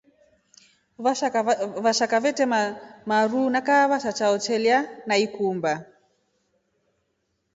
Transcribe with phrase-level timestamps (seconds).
[1.83, 2.61] Vashaka veteme
[3.09, 4.77] mayuu na kaava sha chao cheelya
[5.07, 5.89] na ikumba mndana.